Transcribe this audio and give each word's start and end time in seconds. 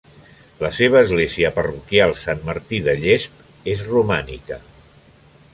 La 0.61 0.71
seva 0.77 1.01
església 1.07 1.51
parroquial, 1.57 2.15
Sant 2.23 2.43
Martí 2.49 2.81
de 2.89 2.97
Llesp, 3.05 3.47
és 3.75 3.85
romànica. 3.93 4.63